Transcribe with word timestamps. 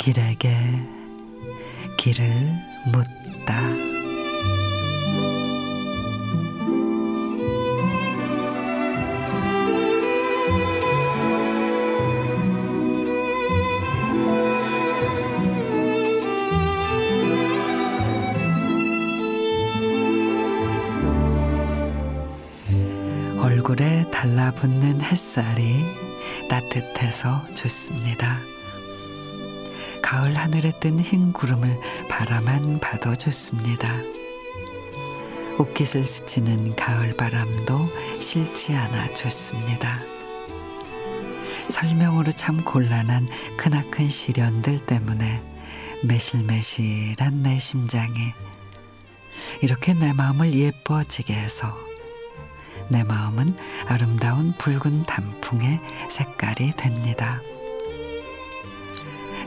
길에게 0.00 0.56
길을 1.98 2.24
묻다. 2.90 3.89
얼굴에 23.50 24.08
달라붙는 24.12 25.00
햇살이 25.00 25.84
따뜻해서 26.48 27.44
좋습니다. 27.56 28.38
가을 30.00 30.36
하늘에 30.36 30.70
뜬 30.78 31.00
흰 31.00 31.32
구름을 31.32 31.76
바라만 32.08 32.78
봐도 32.78 33.16
좋습니다. 33.16 33.92
옷깃을 35.58 36.04
스치는 36.04 36.76
가을 36.76 37.16
바람도 37.16 37.88
싫지 38.20 38.72
않아 38.72 39.14
좋습니다. 39.14 39.98
설명으로 41.70 42.30
참 42.30 42.64
곤란한 42.64 43.26
크나큰 43.56 44.10
시련들 44.10 44.86
때문에 44.86 45.42
매실매실한 46.04 47.42
내 47.42 47.58
심장이 47.58 48.32
이렇게 49.60 49.92
내 49.92 50.12
마음을 50.12 50.54
예뻐지게 50.54 51.34
해서 51.34 51.89
내 52.90 53.04
마음은 53.04 53.56
아름다운 53.86 54.52
붉은 54.58 55.04
단풍의 55.04 55.80
색깔이 56.10 56.72
됩니다. 56.76 57.40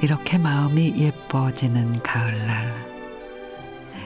이렇게 0.00 0.38
마음이 0.38 0.94
예뻐지는 0.96 2.02
가을날 2.02 2.72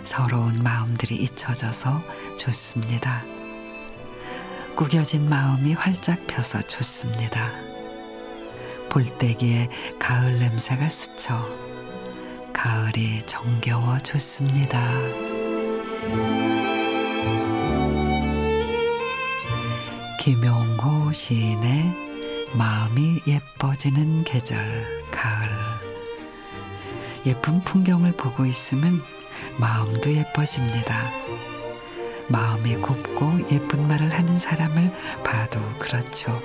서러운 0.03 0.63
마음들이 0.63 1.17
잊혀져서 1.17 2.03
좋습니다. 2.39 3.23
구겨진 4.75 5.29
마음이 5.29 5.75
활짝 5.75 6.27
펴서 6.27 6.61
좋습니다. 6.63 7.51
볼때기에 8.89 9.69
가을 9.99 10.39
냄새가 10.39 10.89
스쳐 10.89 11.47
가을이 12.53 13.21
정겨워 13.27 13.99
좋습니다. 13.99 14.81
김용호 20.27 21.13
시인의 21.13 21.95
마음이 22.55 23.21
예뻐지는 23.29 24.25
계절 24.25 24.59
가을 25.13 25.49
예쁜 27.25 27.63
풍경을 27.63 28.11
보고 28.17 28.45
있으면 28.45 29.01
마음도 29.57 30.13
예뻐집니다. 30.13 31.13
마음이 32.27 32.75
곱고 32.79 33.39
예쁜 33.53 33.87
말을 33.87 34.13
하는 34.13 34.41
사람을 34.41 34.91
봐도 35.23 35.61
그렇죠. 35.79 36.43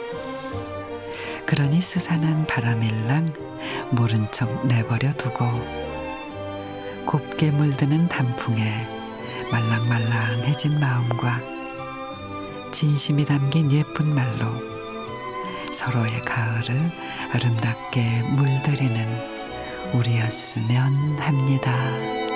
그러니 1.48 1.82
스산한 1.82 2.46
바람일랑 2.46 3.34
모른 3.90 4.32
척 4.32 4.68
내버려 4.68 5.12
두고 5.14 5.44
곱게 7.08 7.50
물드는 7.50 8.10
단풍에 8.10 8.88
말랑말랑해진 9.52 10.80
마음과 10.80 11.61
진심이 12.72 13.26
담긴 13.26 13.72
예쁜 13.72 14.16
말로 14.16 14.48
서로의 15.72 16.22
가을을 16.22 16.92
아름답게 17.34 18.24
물들이는 18.36 19.42
우리였으면 19.94 20.94
합니다. 21.20 22.31